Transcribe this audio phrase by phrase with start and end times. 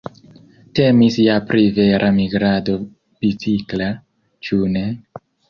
[0.77, 3.93] Temis ja pri vera migrado bicikla,
[4.49, 4.85] ĉu ne?